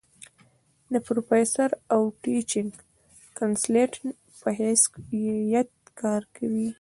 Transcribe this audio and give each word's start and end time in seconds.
د 0.93 0.95
پروفيسر 1.07 1.69
او 1.93 2.01
ټيچنګ 2.21 2.71
کنسلټنټ 3.39 4.11
پۀ 4.39 4.49
حېث 4.57 4.81
يت 5.53 5.71
کار 6.01 6.21
کوي۔ 6.37 6.67